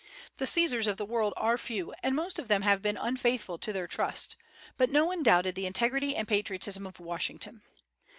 [0.37, 3.71] The Caesars of the world are few, and most of them have been unfaithful to
[3.71, 4.35] their trust,
[4.75, 7.61] but no one doubted the integrity and patriotism of Washington.